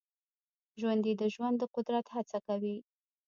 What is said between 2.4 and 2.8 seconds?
کوي